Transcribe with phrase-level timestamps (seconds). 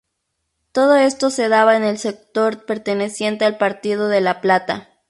[0.71, 4.89] Todo esto se daba en el sector perteneciente al partido de La Plata.